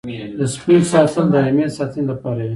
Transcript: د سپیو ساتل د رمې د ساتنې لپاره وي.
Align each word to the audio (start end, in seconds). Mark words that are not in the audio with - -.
د 0.37 0.39
سپیو 0.53 0.89
ساتل 0.91 1.25
د 1.31 1.35
رمې 1.45 1.65
د 1.67 1.71
ساتنې 1.77 2.03
لپاره 2.11 2.41
وي. 2.47 2.49